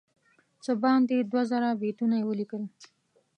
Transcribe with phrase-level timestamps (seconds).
[0.63, 2.63] څه باندې دوه زره بیتونه یې ولیکل.